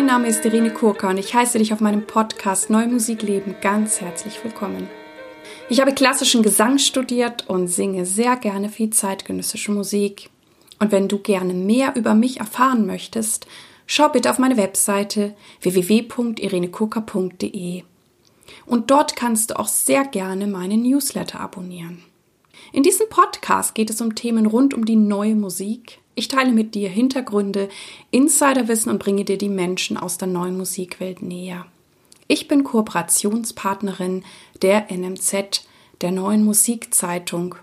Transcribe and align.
Mein 0.00 0.06
Name 0.06 0.28
ist 0.28 0.46
Irene 0.46 0.72
Kurka 0.72 1.10
und 1.10 1.18
ich 1.18 1.34
heiße 1.34 1.58
dich 1.58 1.74
auf 1.74 1.80
meinem 1.80 2.06
Podcast 2.06 2.70
Neue 2.70 2.88
Musik 2.88 3.20
leben 3.20 3.54
ganz 3.60 4.00
herzlich 4.00 4.42
willkommen. 4.42 4.88
Ich 5.68 5.78
habe 5.78 5.92
klassischen 5.92 6.42
Gesang 6.42 6.78
studiert 6.78 7.50
und 7.50 7.68
singe 7.68 8.06
sehr 8.06 8.36
gerne 8.36 8.70
viel 8.70 8.88
zeitgenössische 8.88 9.72
Musik. 9.72 10.30
Und 10.78 10.90
wenn 10.90 11.06
du 11.06 11.18
gerne 11.18 11.52
mehr 11.52 11.96
über 11.96 12.14
mich 12.14 12.40
erfahren 12.40 12.86
möchtest, 12.86 13.46
schau 13.84 14.08
bitte 14.08 14.30
auf 14.30 14.38
meine 14.38 14.56
Webseite 14.56 15.34
www.irenekurka.de. 15.60 17.82
Und 18.64 18.90
dort 18.90 19.16
kannst 19.16 19.50
du 19.50 19.58
auch 19.58 19.68
sehr 19.68 20.06
gerne 20.06 20.46
meine 20.46 20.78
Newsletter 20.78 21.40
abonnieren. 21.40 22.02
In 22.72 22.82
diesem 22.82 23.10
Podcast 23.10 23.74
geht 23.74 23.90
es 23.90 24.00
um 24.00 24.14
Themen 24.14 24.46
rund 24.46 24.72
um 24.72 24.86
die 24.86 24.96
neue 24.96 25.34
Musik. 25.34 25.99
Ich 26.14 26.28
teile 26.28 26.52
mit 26.52 26.74
dir 26.74 26.88
Hintergründe, 26.88 27.68
Insiderwissen 28.10 28.90
und 28.90 28.98
bringe 28.98 29.24
dir 29.24 29.38
die 29.38 29.48
Menschen 29.48 29.96
aus 29.96 30.18
der 30.18 30.28
neuen 30.28 30.56
Musikwelt 30.56 31.22
näher. 31.22 31.66
Ich 32.26 32.46
bin 32.46 32.64
Kooperationspartnerin 32.64 34.24
der 34.62 34.86
NMZ, 34.90 35.64
der 36.00 36.10
neuen 36.10 36.44
Musikzeitung, 36.44 37.56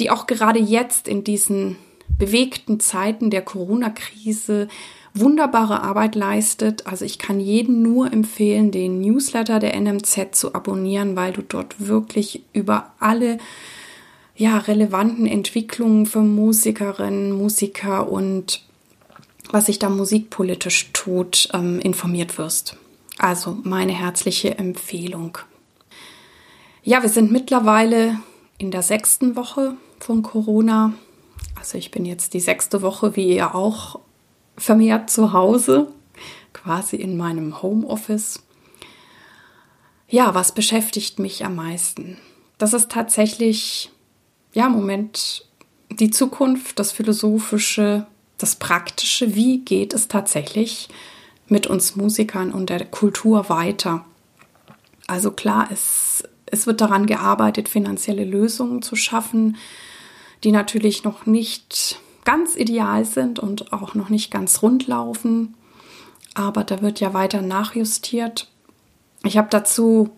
die 0.00 0.10
auch 0.10 0.26
gerade 0.26 0.58
jetzt 0.58 1.06
in 1.08 1.24
diesen 1.24 1.76
bewegten 2.18 2.80
Zeiten 2.80 3.30
der 3.30 3.42
Corona-Krise 3.42 4.68
wunderbare 5.14 5.82
Arbeit 5.82 6.14
leistet. 6.14 6.86
Also 6.86 7.04
ich 7.04 7.18
kann 7.18 7.40
jeden 7.40 7.82
nur 7.82 8.12
empfehlen, 8.12 8.70
den 8.70 9.00
Newsletter 9.00 9.58
der 9.58 9.78
NMZ 9.78 10.34
zu 10.34 10.54
abonnieren, 10.54 11.16
weil 11.16 11.32
du 11.32 11.42
dort 11.42 11.86
wirklich 11.86 12.42
über 12.52 12.92
alle 12.98 13.38
ja, 14.36 14.58
relevanten 14.58 15.26
Entwicklungen 15.26 16.06
für 16.06 16.20
Musikerinnen, 16.20 17.32
Musiker 17.32 18.10
und 18.10 18.62
was 19.50 19.66
sich 19.66 19.78
da 19.78 19.88
musikpolitisch 19.88 20.90
tut, 20.92 21.48
ähm, 21.54 21.80
informiert 21.80 22.36
wirst. 22.36 22.76
Also 23.18 23.58
meine 23.62 23.92
herzliche 23.92 24.58
Empfehlung. 24.58 25.38
Ja, 26.82 27.02
wir 27.02 27.08
sind 27.08 27.32
mittlerweile 27.32 28.20
in 28.58 28.70
der 28.70 28.82
sechsten 28.82 29.36
Woche 29.36 29.76
von 29.98 30.22
Corona. 30.22 30.92
Also 31.54 31.78
ich 31.78 31.90
bin 31.90 32.04
jetzt 32.04 32.34
die 32.34 32.40
sechste 32.40 32.82
Woche, 32.82 33.16
wie 33.16 33.34
ihr 33.34 33.54
auch, 33.54 34.00
vermehrt 34.58 35.10
zu 35.10 35.32
Hause, 35.32 35.88
quasi 36.52 36.96
in 36.96 37.16
meinem 37.16 37.62
Homeoffice. 37.62 38.42
Ja, 40.08 40.34
was 40.34 40.52
beschäftigt 40.52 41.18
mich 41.18 41.44
am 41.44 41.56
meisten? 41.56 42.18
Das 42.58 42.72
ist 42.72 42.90
tatsächlich 42.90 43.90
ja, 44.56 44.70
Moment 44.70 45.44
die 45.90 46.08
Zukunft, 46.08 46.78
das 46.78 46.90
Philosophische, 46.90 48.06
das 48.38 48.56
Praktische. 48.56 49.34
Wie 49.34 49.58
geht 49.58 49.92
es 49.92 50.08
tatsächlich 50.08 50.88
mit 51.46 51.66
uns 51.66 51.94
Musikern 51.94 52.52
und 52.52 52.70
der 52.70 52.86
Kultur 52.86 53.50
weiter? 53.50 54.06
Also 55.06 55.30
klar, 55.30 55.68
es, 55.70 56.24
es 56.46 56.66
wird 56.66 56.80
daran 56.80 57.04
gearbeitet, 57.04 57.68
finanzielle 57.68 58.24
Lösungen 58.24 58.80
zu 58.80 58.96
schaffen, 58.96 59.58
die 60.42 60.52
natürlich 60.52 61.04
noch 61.04 61.26
nicht 61.26 62.00
ganz 62.24 62.56
ideal 62.56 63.04
sind 63.04 63.38
und 63.38 63.74
auch 63.74 63.94
noch 63.94 64.08
nicht 64.08 64.30
ganz 64.30 64.62
rund 64.62 64.86
laufen. 64.86 65.54
Aber 66.32 66.64
da 66.64 66.80
wird 66.80 66.98
ja 67.00 67.12
weiter 67.12 67.42
nachjustiert. 67.42 68.50
Ich 69.22 69.36
habe 69.36 69.48
dazu 69.50 70.08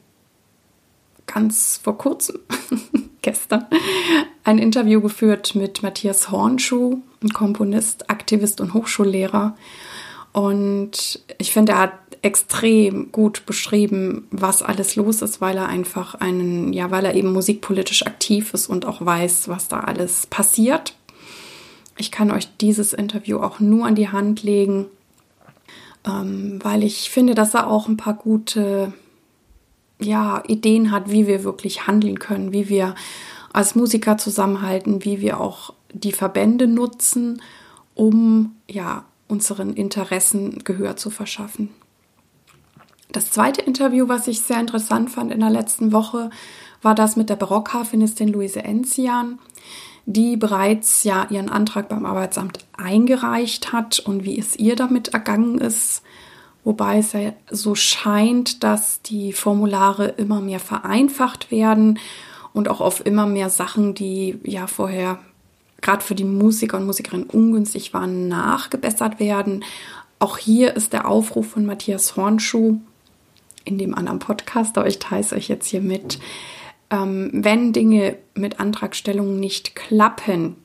ganz 1.27 1.81
vor 1.83 1.99
kurzem 1.99 2.39
gestern 3.23 3.67
ein 4.45 4.59
Interview 4.59 5.01
geführt 5.01 5.55
mit 5.55 5.83
Matthias 5.83 6.31
Hornschuh, 6.31 7.01
ein 7.23 7.29
Komponist, 7.31 8.11
Aktivist 8.11 8.61
und 8.61 8.75
Hochschullehrer. 8.75 9.57
Und 10.33 11.23
ich 11.39 11.53
finde, 11.53 11.73
er 11.73 11.79
hat 11.79 11.93
extrem 12.23 13.13
gut 13.13 13.47
beschrieben, 13.47 14.27
was 14.31 14.63
alles 14.63 14.97
los 14.97 15.23
ist, 15.23 15.41
weil 15.41 15.57
er 15.57 15.69
einfach 15.69 16.15
einen, 16.15 16.73
ja, 16.73 16.91
weil 16.91 17.05
er 17.05 17.15
eben 17.15 17.33
musikpolitisch 17.33 18.07
aktiv 18.07 18.55
ist 18.55 18.69
und 18.69 18.87
auch 18.87 19.05
weiß, 19.05 19.49
was 19.49 19.69
da 19.69 19.81
alles 19.81 20.27
passiert. 20.27 20.95
Ich 21.97 22.11
kann 22.11 22.31
euch 22.31 22.49
dieses 22.61 22.93
Interview 22.93 23.41
auch 23.41 23.61
nur 23.61 23.87
an 23.87 23.95
die 23.95 24.09
Hand 24.09 24.43
legen, 24.43 24.87
ähm, 26.07 26.59
weil 26.63 26.85
ich 26.85 27.11
finde, 27.11 27.35
dass 27.35 27.55
er 27.55 27.69
auch 27.69 27.89
ein 27.89 27.97
paar 27.97 28.15
gute 28.15 28.93
ja, 30.01 30.43
Ideen 30.47 30.91
hat, 30.91 31.11
wie 31.11 31.27
wir 31.27 31.45
wirklich 31.45 31.87
handeln 31.87 32.19
können, 32.19 32.53
wie 32.53 32.69
wir 32.69 32.95
als 33.53 33.75
Musiker 33.75 34.19
zusammenhalten, 34.19 35.05
wie 35.05 35.21
wir 35.21 35.41
auch 35.41 35.73
die 35.93 36.13
Verbände 36.13 36.67
nutzen, 36.67 37.43
um 37.95 38.55
ja, 38.69 39.05
unseren 39.27 39.75
Interessen 39.75 40.63
Gehör 40.65 40.97
zu 40.97 41.11
verschaffen. 41.11 41.71
Das 43.11 43.31
zweite 43.31 43.63
Interview, 43.63 44.09
was 44.09 44.29
ich 44.29 44.41
sehr 44.43 44.61
interessant 44.61 45.11
fand 45.11 45.33
in 45.33 45.41
der 45.41 45.51
letzten 45.51 45.93
Woche, 45.93 46.31
war 46.83 46.95
das 46.95 47.17
mit 47.17 47.31
der 47.31 47.37
Barockharfenistin 47.37 48.29
Luise 48.29 48.63
Enzian, 48.63 49.39
die 50.07 50.37
bereits 50.37 51.05
ja 51.05 51.27
ihren 51.31 51.49
Antrag 51.49 51.89
beim 51.89 52.07
Arbeitsamt 52.07 52.67
eingereicht 52.77 53.73
hat 53.73 53.99
und 53.99 54.25
wie 54.25 54.39
es 54.39 54.57
ihr 54.57 54.77
damit 54.77 55.09
ergangen 55.09 55.59
ist 55.59 56.03
wobei 56.65 56.99
es 56.99 57.13
ja 57.13 57.33
so 57.51 57.75
scheint, 57.75 58.63
dass 58.63 59.03
die 59.03 59.33
Formulare 59.33 60.07
immer 60.09 60.41
mehr 60.41 60.61
vereinfacht 60.61 61.51
werden 61.51 61.99
und 62.53 62.69
auch 62.69 62.81
auf 62.81 63.05
immer 63.05 63.27
mehr 63.27 63.51
Sachen, 63.51 63.95
die 63.95 64.39
ja 64.43 64.67
vorher 64.67 65.19
gerade 65.81 66.05
für 66.05 66.15
die 66.15 66.25
Musiker 66.25 66.77
und 66.79 66.87
Musikerinnen 66.87 67.27
ungünstig 67.27 67.95
waren, 67.95 68.29
nachgebessert 68.29 69.21
werden. 69.21 69.65
Auch 70.19 70.39
hier 70.39 70.75
ist 70.75 70.93
der 70.93 71.07
Aufruf 71.09 71.51
von 71.51 71.65
Matthias 71.65 72.17
Hornschuh 72.17 72.79
in 73.65 73.79
dem 73.79 73.95
anderen 73.95 74.19
Podcast, 74.19 74.77
aber 74.77 74.89
ich 74.89 74.99
teile 74.99 75.21
es 75.21 75.33
euch 75.33 75.49
jetzt 75.49 75.67
hier 75.67 75.81
mit. 75.81 76.19
Ähm, 76.91 77.31
wenn 77.33 77.73
Dinge 77.73 78.17
mit 78.35 78.61
Antragstellungen 78.61 79.39
nicht 79.39 79.77
klappen 79.77 80.57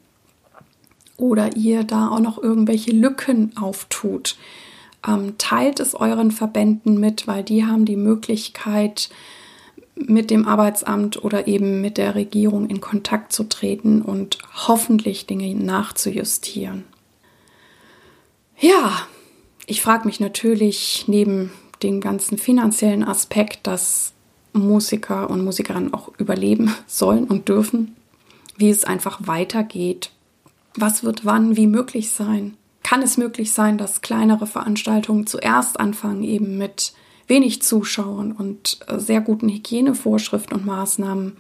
oder 1.18 1.56
ihr 1.56 1.84
da 1.84 2.10
auch 2.10 2.20
noch 2.20 2.42
irgendwelche 2.42 2.92
Lücken 2.92 3.56
auftut, 3.58 4.38
ähm, 5.08 5.38
teilt 5.38 5.80
es 5.80 5.96
euren 5.96 6.32
Verbänden 6.32 7.00
mit, 7.00 7.28
weil 7.28 7.44
die 7.44 7.66
haben 7.66 7.86
die 7.86 7.98
Möglichkeit, 7.98 9.10
mit 9.96 10.32
dem 10.32 10.48
Arbeitsamt 10.48 11.24
oder 11.24 11.48
eben 11.48 11.82
mit 11.82 11.98
der 11.98 12.16
Regierung 12.16 12.68
in 12.68 12.82
Kontakt 12.82 13.32
zu 13.32 13.44
treten 13.44 14.02
und 14.02 14.40
hoffentlich 14.68 15.28
Dinge 15.28 15.54
nachzujustieren. 15.54 16.84
Ja, 18.60 19.08
ich 19.66 19.82
frage 19.82 20.06
mich 20.06 20.20
natürlich 20.20 21.06
neben 21.08 21.52
dem 21.84 22.02
ganzen 22.02 22.38
finanziellen 22.38 23.04
Aspekt, 23.04 23.68
dass 23.68 24.14
Musiker 24.54 25.30
und 25.30 25.44
Musikerinnen 25.44 25.94
auch 25.94 26.12
überleben 26.18 26.74
sollen 26.88 27.26
und 27.26 27.50
dürfen, 27.50 27.96
wie 28.58 28.70
es 28.70 28.86
einfach 28.86 29.20
weitergeht. 29.28 30.12
Was 30.76 31.04
wird 31.04 31.26
wann 31.26 31.56
wie 31.56 31.68
möglich 31.68 32.12
sein? 32.12 32.58
Kann 32.84 33.02
es 33.02 33.18
möglich 33.18 33.54
sein, 33.54 33.78
dass 33.78 34.02
kleinere 34.02 34.46
Veranstaltungen 34.46 35.26
zuerst 35.26 35.80
anfangen, 35.80 36.24
eben 36.24 36.58
mit 36.58 36.94
wenig 37.28 37.62
Zuschauern 37.62 38.34
und 38.34 38.80
äh, 38.88 39.00
sehr 39.00 39.22
guten 39.22 39.50
Hygienevorschriften 39.50 40.58
und 40.58 40.66
Maßnahmen. 40.66 41.38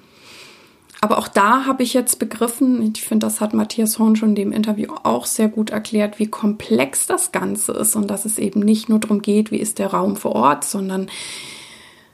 Aber 1.01 1.17
auch 1.17 1.27
da 1.27 1.65
habe 1.65 1.83
ich 1.83 1.93
jetzt 1.93 2.17
begriffen, 2.17 2.93
ich 2.95 3.01
finde, 3.01 3.27
das 3.27 3.41
hat 3.41 3.53
Matthias 3.53 3.99
Horn 3.99 4.15
schon 4.15 4.29
in 4.29 4.35
dem 4.35 4.51
Interview 4.53 4.93
auch 5.03 5.25
sehr 5.25 5.49
gut 5.49 5.69
erklärt, 5.69 6.17
wie 6.17 6.27
komplex 6.27 7.07
das 7.07 7.33
Ganze 7.33 7.73
ist 7.73 7.97
und 7.97 8.07
dass 8.07 8.23
es 8.23 8.39
eben 8.39 8.61
nicht 8.61 8.87
nur 8.87 8.99
darum 8.99 9.21
geht, 9.21 9.51
wie 9.51 9.57
ist 9.57 9.79
der 9.79 9.87
Raum 9.87 10.15
vor 10.15 10.33
Ort, 10.33 10.63
sondern 10.63 11.09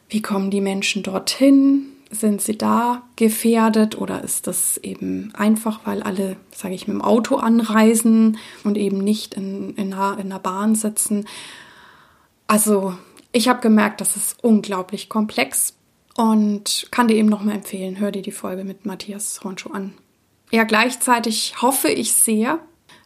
wie 0.09 0.23
kommen 0.23 0.49
die 0.49 0.59
Menschen 0.59 1.03
dorthin, 1.03 1.85
sind 2.09 2.41
sie 2.41 2.57
da 2.57 3.03
gefährdet 3.15 3.97
oder 3.97 4.23
ist 4.23 4.47
das 4.47 4.77
eben 4.77 5.31
einfach, 5.35 5.81
weil 5.85 6.01
alle, 6.01 6.37
sage 6.53 6.73
ich, 6.73 6.87
mit 6.87 6.95
dem 6.95 7.01
Auto 7.01 7.35
anreisen 7.35 8.37
und 8.63 8.77
eben 8.77 8.97
nicht 8.97 9.35
in, 9.35 9.75
in, 9.75 9.93
einer, 9.93 10.17
in 10.17 10.31
einer 10.31 10.39
Bahn 10.39 10.75
sitzen? 10.75 11.27
Also 12.47 12.95
ich 13.31 13.47
habe 13.47 13.61
gemerkt, 13.61 14.01
das 14.01 14.15
ist 14.15 14.43
unglaublich 14.43 15.07
komplex 15.07 15.75
und 16.15 16.87
kann 16.89 17.07
dir 17.07 17.15
eben 17.15 17.29
nochmal 17.29 17.55
empfehlen, 17.55 17.99
hör 17.99 18.11
dir 18.11 18.23
die 18.23 18.31
Folge 18.31 18.63
mit 18.63 18.85
Matthias 18.85 19.41
Hornschuh 19.43 19.71
an. 19.71 19.93
Ja, 20.51 20.63
gleichzeitig 20.63 21.61
hoffe 21.61 21.89
ich 21.89 22.13
sehr, 22.13 22.57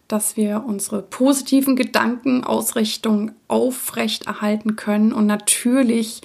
dass 0.08 0.38
wir 0.38 0.64
unsere 0.66 1.02
positiven 1.02 1.76
Gedanken, 1.76 2.46
aufrechterhalten 2.46 4.78
können 4.78 5.12
und 5.12 5.26
natürlich 5.26 6.22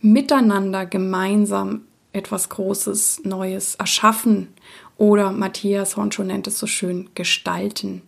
miteinander 0.00 0.86
gemeinsam 0.86 1.82
etwas 2.16 2.48
Großes, 2.48 3.20
Neues 3.24 3.76
erschaffen 3.76 4.48
oder 4.98 5.32
Matthias 5.32 5.96
Hornschuh 5.96 6.24
nennt 6.24 6.46
es 6.46 6.58
so 6.58 6.66
schön, 6.66 7.10
gestalten. 7.14 8.02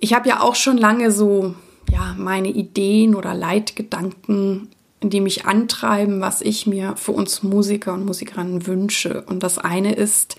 Ich 0.00 0.14
habe 0.14 0.28
ja 0.28 0.40
auch 0.40 0.54
schon 0.54 0.76
lange 0.76 1.10
so, 1.12 1.54
ja, 1.90 2.14
meine 2.18 2.48
Ideen 2.48 3.14
oder 3.14 3.34
Leitgedanken, 3.34 4.68
die 5.02 5.20
mich 5.20 5.46
antreiben, 5.46 6.20
was 6.20 6.40
ich 6.40 6.66
mir 6.66 6.96
für 6.96 7.12
uns 7.12 7.42
Musiker 7.42 7.94
und 7.94 8.04
Musikerinnen 8.04 8.66
wünsche. 8.66 9.22
Und 9.22 9.42
das 9.42 9.58
eine 9.58 9.94
ist, 9.94 10.36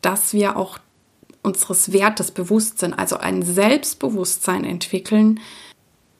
dass 0.00 0.32
wir 0.32 0.56
auch 0.56 0.78
unseres 1.42 1.92
Wertes 1.92 2.30
bewusst 2.30 2.78
sind, 2.78 2.94
also 2.94 3.16
ein 3.16 3.42
Selbstbewusstsein 3.42 4.64
entwickeln, 4.64 5.40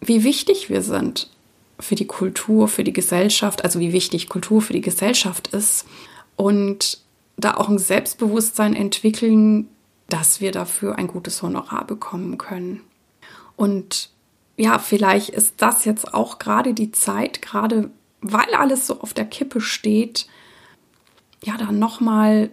wie 0.01 0.25
wichtig 0.25 0.69
wir 0.69 0.83
sind 0.83 1.31
für 1.79 1.95
die 1.95 2.07
Kultur, 2.07 2.69
für 2.69 2.85
die 2.85 2.93
Gesellschaft, 2.93 3.65
also 3.65 3.79
wie 3.81 3.93
wichtig 3.93 4.29
Kultur 4.29 4.63
für 4.63 4.73
die 4.73 4.81
Gesellschaft 4.81 5.49
ist 5.49 5.87
und 6.43 6.99
da 7.37 7.55
auch 7.55 7.69
ein 7.69 7.79
Selbstbewusstsein 7.79 8.75
entwickeln, 8.75 9.69
dass 10.09 10.41
wir 10.41 10.51
dafür 10.51 10.99
ein 10.99 11.07
gutes 11.07 11.41
Honorar 11.41 11.87
bekommen 11.87 12.37
können. 12.37 12.81
Und 13.55 14.11
ja, 14.57 14.81
vielleicht 14.81 15.29
ist 15.29 15.55
das 15.59 15.85
jetzt 15.85 16.13
auch 16.13 16.41
gerade 16.41 16.75
die 16.75 16.91
Zeit, 16.91 17.43
gerade 17.43 17.91
weil 18.23 18.55
alles 18.55 18.89
so 18.89 19.01
auf 19.01 19.15
der 19.15 19.25
Kippe 19.25 19.61
steht, 19.61 20.27
ja, 21.45 21.57
dann 21.57 21.79
nochmal 21.79 22.51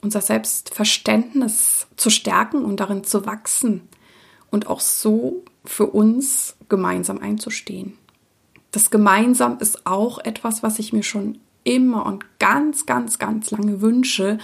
unser 0.00 0.20
Selbstverständnis 0.20 1.86
zu 1.94 2.10
stärken 2.10 2.64
und 2.64 2.80
darin 2.80 3.04
zu 3.04 3.24
wachsen 3.24 3.88
und 4.50 4.66
auch 4.66 4.80
so 4.80 5.44
für 5.64 5.86
uns 5.86 6.56
gemeinsam 6.68 7.18
einzustehen. 7.18 7.96
Das 8.72 8.90
Gemeinsam 8.90 9.58
ist 9.60 9.86
auch 9.86 10.18
etwas, 10.18 10.64
was 10.64 10.80
ich 10.80 10.92
mir 10.92 11.04
schon 11.04 11.38
immer 11.64 12.06
und 12.06 12.24
ganz, 12.38 12.86
ganz, 12.86 13.18
ganz 13.18 13.50
lange 13.50 13.80
wünsche. 13.80 14.38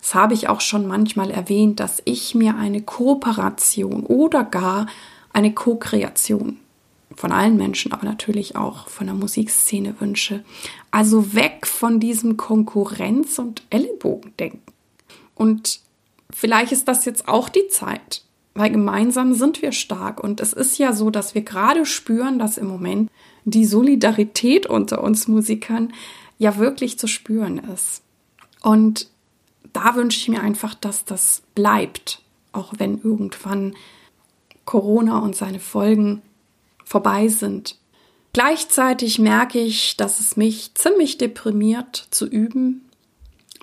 Das 0.00 0.14
habe 0.14 0.34
ich 0.34 0.48
auch 0.48 0.60
schon 0.60 0.86
manchmal 0.86 1.30
erwähnt, 1.30 1.80
dass 1.80 2.02
ich 2.04 2.34
mir 2.34 2.56
eine 2.56 2.82
Kooperation 2.82 4.04
oder 4.04 4.44
gar 4.44 4.86
eine 5.32 5.52
Co-Kreation 5.52 6.58
von 7.16 7.32
allen 7.32 7.56
Menschen, 7.56 7.92
aber 7.92 8.04
natürlich 8.04 8.56
auch 8.56 8.88
von 8.88 9.06
der 9.06 9.14
Musikszene 9.14 9.94
wünsche. 10.00 10.44
Also 10.90 11.34
weg 11.34 11.66
von 11.66 12.00
diesem 12.00 12.36
Konkurrenz- 12.36 13.38
und 13.38 13.62
Ellenbogendenken. 13.70 14.60
Und 15.34 15.80
vielleicht 16.30 16.72
ist 16.72 16.88
das 16.88 17.04
jetzt 17.04 17.28
auch 17.28 17.48
die 17.48 17.68
Zeit, 17.68 18.22
weil 18.54 18.70
gemeinsam 18.70 19.34
sind 19.34 19.62
wir 19.62 19.72
stark. 19.72 20.22
Und 20.22 20.40
es 20.40 20.52
ist 20.52 20.78
ja 20.78 20.92
so, 20.92 21.10
dass 21.10 21.34
wir 21.34 21.42
gerade 21.42 21.86
spüren, 21.86 22.38
dass 22.38 22.58
im 22.58 22.66
Moment 22.66 23.10
die 23.44 23.64
Solidarität 23.64 24.66
unter 24.66 25.02
uns 25.02 25.28
Musikern 25.28 25.92
ja 26.38 26.56
wirklich 26.56 26.98
zu 26.98 27.06
spüren 27.06 27.58
ist. 27.58 28.02
Und 28.62 29.08
da 29.72 29.94
wünsche 29.94 30.18
ich 30.18 30.28
mir 30.28 30.40
einfach, 30.40 30.74
dass 30.74 31.04
das 31.04 31.42
bleibt, 31.54 32.22
auch 32.52 32.72
wenn 32.78 32.98
irgendwann 32.98 33.74
Corona 34.64 35.18
und 35.18 35.36
seine 35.36 35.60
Folgen 35.60 36.22
vorbei 36.84 37.28
sind. 37.28 37.76
Gleichzeitig 38.32 39.18
merke 39.18 39.60
ich, 39.60 39.96
dass 39.96 40.20
es 40.20 40.36
mich 40.36 40.74
ziemlich 40.74 41.18
deprimiert 41.18 42.08
zu 42.10 42.26
üben, 42.26 42.88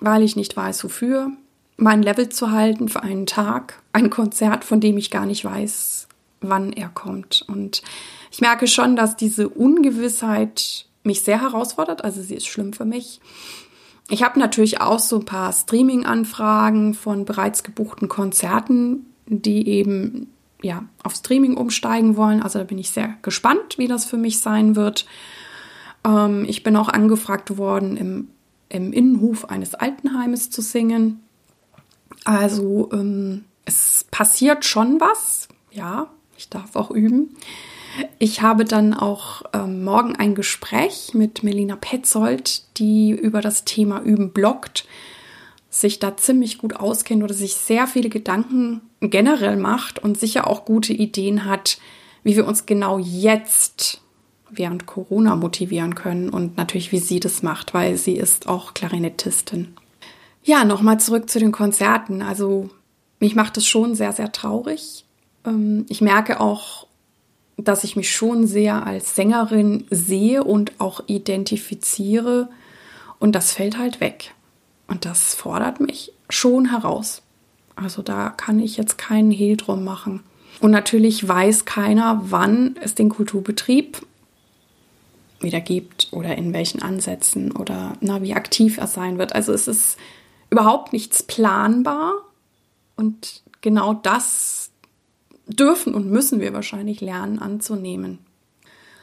weil 0.00 0.22
ich 0.22 0.36
nicht 0.36 0.56
weiß, 0.56 0.84
wofür, 0.84 1.30
mein 1.76 2.02
Level 2.02 2.28
zu 2.28 2.50
halten 2.50 2.88
für 2.88 3.02
einen 3.02 3.26
Tag, 3.26 3.82
ein 3.92 4.08
Konzert, 4.10 4.64
von 4.64 4.80
dem 4.80 4.96
ich 4.96 5.10
gar 5.10 5.26
nicht 5.26 5.44
weiß, 5.44 6.08
wann 6.40 6.72
er 6.72 6.88
kommt. 6.88 7.44
Und 7.48 7.82
ich 8.30 8.40
merke 8.40 8.66
schon, 8.66 8.96
dass 8.96 9.16
diese 9.16 9.48
Ungewissheit 9.48 10.86
mich 11.04 11.22
sehr 11.22 11.40
herausfordert, 11.40 12.04
also 12.04 12.22
sie 12.22 12.34
ist 12.34 12.46
schlimm 12.46 12.72
für 12.72 12.84
mich. 12.84 13.20
Ich 14.08 14.22
habe 14.22 14.38
natürlich 14.38 14.80
auch 14.80 14.98
so 14.98 15.18
ein 15.20 15.24
paar 15.24 15.52
Streaming-Anfragen 15.52 16.94
von 16.94 17.24
bereits 17.24 17.62
gebuchten 17.62 18.08
Konzerten, 18.08 19.06
die 19.26 19.68
eben 19.68 20.28
ja 20.62 20.84
auf 21.02 21.14
Streaming 21.14 21.56
umsteigen 21.56 22.16
wollen. 22.16 22.42
Also 22.42 22.58
da 22.58 22.64
bin 22.64 22.78
ich 22.78 22.90
sehr 22.90 23.16
gespannt, 23.22 23.78
wie 23.78 23.88
das 23.88 24.04
für 24.04 24.16
mich 24.16 24.40
sein 24.40 24.76
wird. 24.76 25.06
Ähm, 26.04 26.44
ich 26.46 26.62
bin 26.62 26.76
auch 26.76 26.88
angefragt 26.88 27.56
worden, 27.56 27.96
im, 27.96 28.28
im 28.68 28.92
Innenhof 28.92 29.48
eines 29.48 29.74
Altenheimes 29.74 30.50
zu 30.50 30.62
singen. 30.62 31.20
Also 32.24 32.90
ähm, 32.92 33.44
es 33.64 34.06
passiert 34.10 34.64
schon 34.64 35.00
was. 35.00 35.48
Ja, 35.70 36.08
ich 36.36 36.48
darf 36.48 36.76
auch 36.76 36.90
üben. 36.90 37.36
Ich 38.18 38.40
habe 38.40 38.64
dann 38.64 38.94
auch 38.94 39.42
ähm, 39.52 39.84
morgen 39.84 40.16
ein 40.16 40.34
Gespräch 40.34 41.12
mit 41.14 41.42
Melina 41.42 41.76
Petzold, 41.76 42.62
die 42.78 43.10
über 43.10 43.40
das 43.40 43.64
Thema 43.64 44.00
Üben 44.00 44.32
bloggt, 44.32 44.86
sich 45.70 45.98
da 45.98 46.16
ziemlich 46.16 46.58
gut 46.58 46.76
auskennt 46.76 47.22
oder 47.22 47.34
sich 47.34 47.54
sehr 47.54 47.86
viele 47.86 48.08
Gedanken 48.08 48.82
generell 49.00 49.56
macht 49.56 49.98
und 49.98 50.18
sicher 50.18 50.46
auch 50.46 50.64
gute 50.64 50.92
Ideen 50.92 51.44
hat, 51.44 51.78
wie 52.22 52.36
wir 52.36 52.46
uns 52.46 52.66
genau 52.66 52.98
jetzt 52.98 54.00
während 54.48 54.86
Corona 54.86 55.34
motivieren 55.34 55.94
können 55.94 56.28
und 56.28 56.56
natürlich, 56.56 56.92
wie 56.92 56.98
sie 56.98 57.20
das 57.20 57.42
macht, 57.42 57.74
weil 57.74 57.96
sie 57.96 58.14
ist 58.14 58.48
auch 58.48 58.74
Klarinettistin. 58.74 59.74
Ja, 60.44 60.64
nochmal 60.64 61.00
zurück 61.00 61.30
zu 61.30 61.38
den 61.38 61.52
Konzerten. 61.52 62.20
Also 62.20 62.68
mich 63.18 63.34
macht 63.34 63.56
es 63.56 63.66
schon 63.66 63.94
sehr, 63.94 64.12
sehr 64.12 64.32
traurig. 64.32 65.04
Ähm, 65.46 65.86
ich 65.88 66.00
merke 66.00 66.40
auch, 66.40 66.86
dass 67.56 67.84
ich 67.84 67.96
mich 67.96 68.14
schon 68.14 68.46
sehr 68.46 68.86
als 68.86 69.14
Sängerin 69.14 69.86
sehe 69.90 70.42
und 70.44 70.72
auch 70.80 71.02
identifiziere. 71.06 72.48
Und 73.18 73.34
das 73.34 73.52
fällt 73.52 73.78
halt 73.78 74.00
weg. 74.00 74.34
Und 74.88 75.04
das 75.04 75.34
fordert 75.34 75.80
mich 75.80 76.12
schon 76.28 76.70
heraus. 76.70 77.22
Also 77.76 78.02
da 78.02 78.30
kann 78.30 78.58
ich 78.60 78.76
jetzt 78.76 78.98
keinen 78.98 79.30
Hehl 79.30 79.56
drum 79.56 79.84
machen. 79.84 80.22
Und 80.60 80.70
natürlich 80.70 81.26
weiß 81.26 81.64
keiner, 81.64 82.20
wann 82.24 82.76
es 82.80 82.94
den 82.94 83.08
Kulturbetrieb 83.08 84.04
wieder 85.40 85.60
gibt 85.60 86.08
oder 86.12 86.36
in 86.36 86.52
welchen 86.52 86.82
Ansätzen 86.82 87.52
oder 87.52 87.94
na, 88.00 88.22
wie 88.22 88.34
aktiv 88.34 88.78
er 88.78 88.86
sein 88.86 89.18
wird. 89.18 89.34
Also 89.34 89.52
es 89.52 89.66
ist 89.66 89.96
überhaupt 90.50 90.92
nichts 90.92 91.22
planbar. 91.22 92.12
Und 92.96 93.42
genau 93.60 93.94
das 93.94 94.70
dürfen 95.46 95.94
und 95.94 96.10
müssen 96.10 96.40
wir 96.40 96.52
wahrscheinlich 96.52 97.00
lernen 97.00 97.38
anzunehmen. 97.38 98.18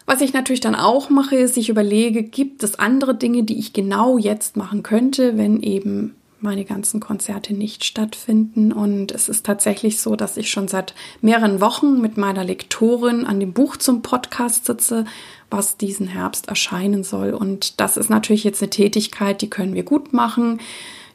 Was 0.05 0.21
ich 0.21 0.33
natürlich 0.33 0.59
dann 0.59 0.73
auch 0.73 1.11
mache, 1.11 1.35
ist, 1.35 1.55
ich 1.55 1.69
überlege, 1.69 2.23
gibt 2.23 2.63
es 2.63 2.79
andere 2.79 3.13
Dinge, 3.13 3.43
die 3.43 3.59
ich 3.59 3.73
genau 3.73 4.17
jetzt 4.17 4.57
machen 4.57 4.81
könnte, 4.81 5.37
wenn 5.37 5.61
eben 5.61 6.15
meine 6.41 6.65
ganzen 6.65 6.99
Konzerte 6.99 7.53
nicht 7.53 7.83
stattfinden. 7.83 8.71
Und 8.71 9.11
es 9.11 9.29
ist 9.29 9.45
tatsächlich 9.45 10.01
so, 10.01 10.15
dass 10.15 10.37
ich 10.37 10.49
schon 10.49 10.67
seit 10.67 10.95
mehreren 11.21 11.61
Wochen 11.61 12.01
mit 12.01 12.17
meiner 12.17 12.43
Lektorin 12.43 13.25
an 13.25 13.39
dem 13.39 13.53
Buch 13.53 13.77
zum 13.77 14.01
Podcast 14.01 14.65
sitze, 14.65 15.05
was 15.51 15.77
diesen 15.77 16.07
Herbst 16.07 16.47
erscheinen 16.47 17.03
soll. 17.03 17.31
Und 17.31 17.79
das 17.79 17.95
ist 17.95 18.09
natürlich 18.09 18.43
jetzt 18.43 18.63
eine 18.63 18.71
Tätigkeit, 18.71 19.41
die 19.41 19.49
können 19.49 19.75
wir 19.75 19.83
gut 19.83 20.11
machen. 20.11 20.59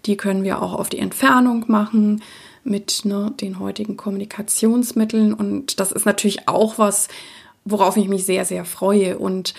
Die 0.06 0.16
können 0.16 0.44
wir 0.44 0.62
auch 0.62 0.74
auf 0.74 0.88
die 0.88 0.98
Entfernung 0.98 1.64
machen 1.66 2.22
mit 2.64 3.04
ne, 3.04 3.32
den 3.40 3.58
heutigen 3.58 3.96
Kommunikationsmitteln. 3.96 5.34
Und 5.34 5.80
das 5.80 5.92
ist 5.92 6.06
natürlich 6.06 6.48
auch 6.48 6.78
was, 6.78 7.08
worauf 7.64 7.96
ich 7.96 8.08
mich 8.08 8.24
sehr, 8.24 8.44
sehr 8.44 8.64
freue. 8.64 9.18
Und 9.18 9.54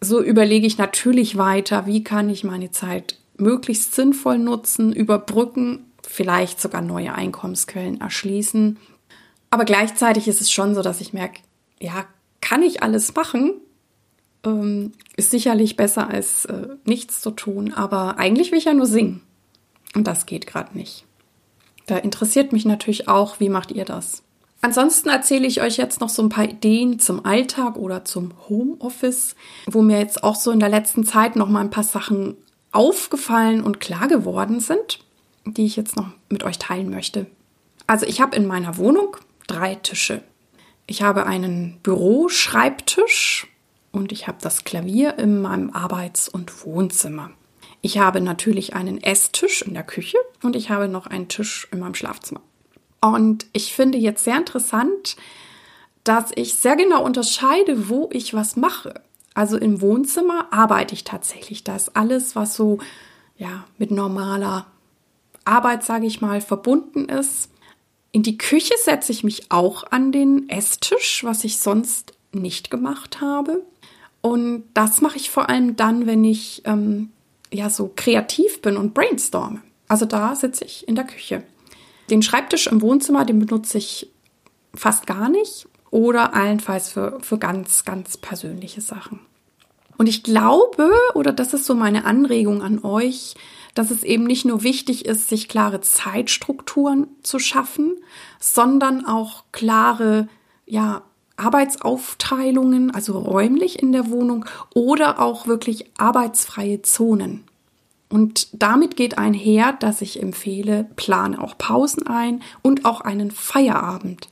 so 0.00 0.22
überlege 0.22 0.66
ich 0.66 0.78
natürlich 0.78 1.36
weiter, 1.36 1.86
wie 1.86 2.04
kann 2.04 2.28
ich 2.30 2.44
meine 2.44 2.70
Zeit 2.70 3.18
möglichst 3.38 3.94
sinnvoll 3.94 4.38
nutzen, 4.38 4.92
überbrücken, 4.92 5.90
vielleicht 6.02 6.60
sogar 6.60 6.82
neue 6.82 7.14
Einkommensquellen 7.14 8.00
erschließen. 8.00 8.78
Aber 9.50 9.64
gleichzeitig 9.64 10.28
ist 10.28 10.40
es 10.40 10.50
schon 10.50 10.74
so, 10.74 10.82
dass 10.82 11.00
ich 11.00 11.12
merke, 11.12 11.40
ja, 11.80 12.06
kann 12.40 12.62
ich 12.62 12.82
alles 12.82 13.14
machen? 13.14 13.54
Ähm, 14.44 14.92
ist 15.16 15.30
sicherlich 15.30 15.76
besser 15.76 16.08
als 16.08 16.44
äh, 16.46 16.68
nichts 16.84 17.20
zu 17.20 17.30
tun, 17.30 17.72
aber 17.72 18.18
eigentlich 18.18 18.52
will 18.52 18.58
ich 18.58 18.66
ja 18.66 18.74
nur 18.74 18.86
singen. 18.86 19.22
Und 19.94 20.06
das 20.06 20.26
geht 20.26 20.46
gerade 20.46 20.76
nicht. 20.76 21.04
Da 21.86 21.96
interessiert 21.96 22.52
mich 22.52 22.64
natürlich 22.64 23.08
auch, 23.08 23.40
wie 23.40 23.48
macht 23.48 23.70
ihr 23.70 23.84
das? 23.84 24.22
Ansonsten 24.60 25.08
erzähle 25.08 25.46
ich 25.46 25.60
euch 25.60 25.76
jetzt 25.76 26.00
noch 26.00 26.08
so 26.08 26.22
ein 26.22 26.28
paar 26.28 26.44
Ideen 26.48 26.98
zum 26.98 27.24
Alltag 27.24 27.76
oder 27.76 28.04
zum 28.04 28.32
Homeoffice, 28.48 29.36
wo 29.66 29.82
mir 29.82 29.98
jetzt 29.98 30.24
auch 30.24 30.34
so 30.34 30.50
in 30.50 30.60
der 30.60 30.68
letzten 30.68 31.04
Zeit 31.04 31.36
noch 31.36 31.48
mal 31.48 31.60
ein 31.60 31.70
paar 31.70 31.84
Sachen 31.84 32.36
aufgefallen 32.72 33.62
und 33.62 33.80
klar 33.80 34.08
geworden 34.08 34.60
sind, 34.60 34.98
die 35.44 35.66
ich 35.66 35.76
jetzt 35.76 35.96
noch 35.96 36.08
mit 36.28 36.42
euch 36.42 36.58
teilen 36.58 36.90
möchte. 36.90 37.26
Also 37.86 38.06
ich 38.06 38.20
habe 38.20 38.36
in 38.36 38.46
meiner 38.46 38.76
Wohnung 38.76 39.16
drei 39.46 39.76
Tische. 39.76 40.22
Ich 40.86 41.02
habe 41.02 41.26
einen 41.26 41.78
Büroschreibtisch 41.82 43.46
und 43.92 44.10
ich 44.10 44.26
habe 44.26 44.38
das 44.40 44.64
Klavier 44.64 45.18
in 45.18 45.40
meinem 45.40 45.70
Arbeits- 45.70 46.28
und 46.28 46.64
Wohnzimmer. 46.64 47.30
Ich 47.86 47.98
habe 47.98 48.20
natürlich 48.20 48.74
einen 48.74 49.00
Esstisch 49.00 49.62
in 49.62 49.74
der 49.74 49.84
Küche 49.84 50.18
und 50.42 50.56
ich 50.56 50.70
habe 50.70 50.88
noch 50.88 51.06
einen 51.06 51.28
Tisch 51.28 51.68
in 51.70 51.78
meinem 51.78 51.94
Schlafzimmer. 51.94 52.40
Und 53.00 53.46
ich 53.52 53.74
finde 53.74 53.96
jetzt 53.96 54.24
sehr 54.24 54.36
interessant, 54.36 55.14
dass 56.02 56.32
ich 56.34 56.54
sehr 56.54 56.74
genau 56.74 57.04
unterscheide, 57.04 57.88
wo 57.88 58.10
ich 58.12 58.34
was 58.34 58.56
mache. 58.56 59.02
Also 59.34 59.56
im 59.56 59.80
Wohnzimmer 59.80 60.52
arbeite 60.52 60.94
ich 60.94 61.04
tatsächlich. 61.04 61.62
Da 61.62 61.76
ist 61.76 61.94
alles, 61.94 62.34
was 62.34 62.56
so 62.56 62.78
ja 63.38 63.62
mit 63.78 63.92
normaler 63.92 64.66
Arbeit, 65.44 65.84
sage 65.84 66.06
ich 66.06 66.20
mal, 66.20 66.40
verbunden 66.40 67.08
ist. 67.08 67.50
In 68.10 68.24
die 68.24 68.36
Küche 68.36 68.74
setze 68.82 69.12
ich 69.12 69.22
mich 69.22 69.52
auch 69.52 69.84
an 69.92 70.10
den 70.10 70.48
Esstisch, 70.48 71.22
was 71.22 71.44
ich 71.44 71.58
sonst 71.58 72.14
nicht 72.32 72.68
gemacht 72.68 73.20
habe. 73.20 73.62
Und 74.22 74.64
das 74.74 75.02
mache 75.02 75.18
ich 75.18 75.30
vor 75.30 75.48
allem 75.48 75.76
dann, 75.76 76.08
wenn 76.08 76.24
ich 76.24 76.62
ähm, 76.64 77.12
ja 77.56 77.70
so 77.70 77.92
kreativ 77.94 78.62
bin 78.62 78.76
und 78.76 78.94
brainstorme. 78.94 79.62
Also 79.88 80.04
da 80.04 80.34
sitze 80.34 80.64
ich 80.64 80.86
in 80.88 80.94
der 80.94 81.04
Küche. 81.04 81.42
Den 82.10 82.22
Schreibtisch 82.22 82.66
im 82.66 82.82
Wohnzimmer, 82.82 83.24
den 83.24 83.38
benutze 83.38 83.78
ich 83.78 84.10
fast 84.74 85.06
gar 85.06 85.28
nicht. 85.28 85.66
oder 85.90 86.34
allenfalls 86.34 86.90
für, 86.90 87.18
für 87.20 87.38
ganz, 87.38 87.84
ganz 87.84 88.16
persönliche 88.16 88.80
Sachen. 88.80 89.20
Und 89.96 90.08
ich 90.08 90.22
glaube, 90.22 90.90
oder 91.14 91.32
das 91.32 91.54
ist 91.54 91.64
so 91.64 91.74
meine 91.74 92.04
Anregung 92.04 92.60
an 92.60 92.84
euch, 92.84 93.34
dass 93.74 93.90
es 93.90 94.02
eben 94.02 94.24
nicht 94.24 94.44
nur 94.44 94.62
wichtig 94.62 95.06
ist, 95.06 95.28
sich 95.28 95.48
klare 95.48 95.80
Zeitstrukturen 95.80 97.06
zu 97.22 97.38
schaffen, 97.38 97.96
sondern 98.40 99.06
auch 99.06 99.44
klare, 99.52 100.28
ja, 100.66 101.02
Arbeitsaufteilungen, 101.36 102.90
also 102.90 103.18
räumlich 103.18 103.82
in 103.82 103.92
der 103.92 104.10
Wohnung 104.10 104.46
oder 104.74 105.20
auch 105.20 105.46
wirklich 105.46 105.90
arbeitsfreie 105.98 106.82
Zonen. 106.82 107.44
Und 108.08 108.48
damit 108.52 108.96
geht 108.96 109.18
einher, 109.18 109.72
dass 109.72 110.00
ich 110.00 110.22
empfehle, 110.22 110.86
plane 110.96 111.40
auch 111.40 111.58
Pausen 111.58 112.06
ein 112.06 112.42
und 112.62 112.84
auch 112.84 113.00
einen 113.00 113.30
Feierabend. 113.30 114.28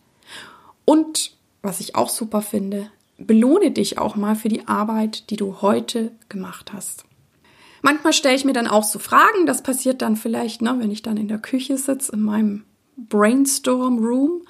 Und 0.85 1.37
was 1.63 1.81
ich 1.81 1.97
auch 1.97 2.09
super 2.09 2.41
finde, 2.41 2.91
belohne 3.19 3.71
dich 3.71 3.99
auch 3.99 4.17
mal 4.17 4.37
für 4.37 4.49
die 4.49 4.69
Arbeit, 4.69 5.31
die 5.31 5.37
du 5.37 5.61
heute 5.61 6.13
gemacht 6.29 6.73
hast. 6.73 7.05
Manchmal 7.83 8.13
stelle 8.13 8.37
ich 8.37 8.45
mir 8.45 8.53
dann 8.53 8.67
auch 8.67 8.85
so 8.85 8.99
Fragen, 8.99 9.47
das 9.47 9.63
passiert 9.63 10.03
dann 10.03 10.17
vielleicht, 10.17 10.63
ne, 10.63 10.77
wenn 10.79 10.91
ich 10.91 11.03
dann 11.03 11.17
in 11.17 11.29
der 11.29 11.39
Küche 11.39 11.77
sitze, 11.77 12.13
in 12.13 12.23
meinem 12.23 12.65
Brainstorm 12.97 13.99
Room. 13.99 14.43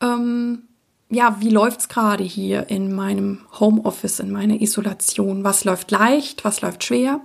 Ähm, 0.00 0.62
ja, 1.10 1.36
wie 1.40 1.50
läuft's 1.50 1.88
gerade 1.88 2.22
hier 2.22 2.70
in 2.70 2.94
meinem 2.94 3.40
Homeoffice, 3.58 4.20
in 4.20 4.30
meiner 4.30 4.60
Isolation? 4.60 5.42
Was 5.42 5.64
läuft 5.64 5.90
leicht, 5.90 6.44
was 6.44 6.60
läuft 6.60 6.84
schwer? 6.84 7.20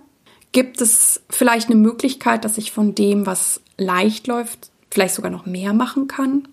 Gibt 0.51 0.81
es 0.81 1.21
vielleicht 1.29 1.69
eine 1.69 1.79
Möglichkeit, 1.79 2.45
dass 2.45 2.57
ich 2.57 2.71
von 2.71 2.95
dem, 2.95 3.25
was 3.25 3.61
leicht 3.77 4.25
läuft, 4.25 4.71
vielleicht 4.89 5.13
sogar 5.13 5.29
noch 5.29 5.45
mehr 5.45 5.73
machen 5.73 6.07
kann? 6.07 6.47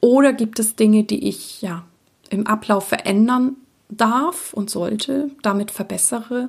Oder 0.00 0.32
gibt 0.32 0.58
es 0.58 0.74
Dinge, 0.74 1.04
die 1.04 1.28
ich 1.28 1.62
ja 1.62 1.84
im 2.30 2.46
Ablauf 2.46 2.88
verändern 2.88 3.56
darf 3.88 4.52
und 4.52 4.68
sollte, 4.68 5.30
damit 5.42 5.70
verbessere? 5.70 6.48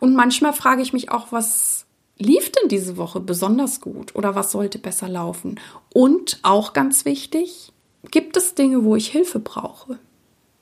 Und 0.00 0.14
manchmal 0.14 0.52
frage 0.52 0.82
ich 0.82 0.92
mich 0.92 1.10
auch, 1.10 1.30
was 1.30 1.86
lief 2.18 2.50
denn 2.50 2.68
diese 2.68 2.96
Woche 2.96 3.20
besonders 3.20 3.80
gut 3.80 4.16
oder 4.16 4.34
was 4.34 4.50
sollte 4.50 4.78
besser 4.78 5.08
laufen? 5.08 5.60
Und 5.92 6.40
auch 6.42 6.72
ganz 6.72 7.04
wichtig, 7.04 7.72
gibt 8.10 8.36
es 8.36 8.54
Dinge, 8.54 8.84
wo 8.84 8.96
ich 8.96 9.08
Hilfe 9.08 9.38
brauche? 9.38 9.98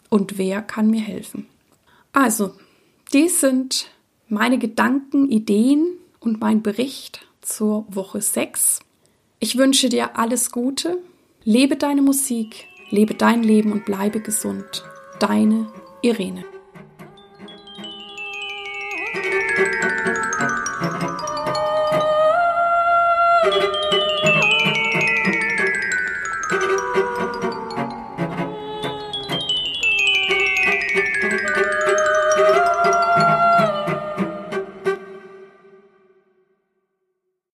Und 0.08 0.38
wer 0.38 0.62
kann 0.62 0.90
mir 0.90 1.00
helfen? 1.00 1.46
Also, 2.12 2.52
dies 3.12 3.40
sind 3.40 3.90
meine 4.28 4.58
Gedanken, 4.58 5.30
Ideen 5.30 5.86
und 6.20 6.40
mein 6.40 6.62
Bericht 6.62 7.26
zur 7.42 7.86
Woche 7.88 8.20
6. 8.20 8.80
Ich 9.38 9.58
wünsche 9.58 9.88
dir 9.88 10.18
alles 10.18 10.50
Gute, 10.50 10.98
lebe 11.44 11.76
deine 11.76 12.02
Musik, 12.02 12.66
lebe 12.90 13.14
dein 13.14 13.42
Leben 13.42 13.72
und 13.72 13.84
bleibe 13.84 14.20
gesund. 14.20 14.84
Deine 15.20 15.70
Irene. 16.02 16.44